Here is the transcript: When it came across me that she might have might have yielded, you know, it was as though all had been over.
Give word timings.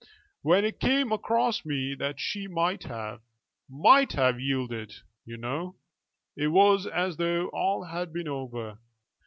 When 0.41 0.65
it 0.65 0.79
came 0.79 1.11
across 1.11 1.63
me 1.63 1.93
that 1.93 2.19
she 2.19 2.47
might 2.47 2.85
have 2.85 3.21
might 3.69 4.13
have 4.13 4.39
yielded, 4.39 4.95
you 5.25 5.37
know, 5.37 5.75
it 6.35 6.47
was 6.47 6.87
as 6.87 7.17
though 7.17 7.49
all 7.49 7.83
had 7.83 8.11
been 8.11 8.27
over. 8.27 8.79